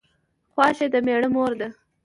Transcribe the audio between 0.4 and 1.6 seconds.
خواښې د مېړه مور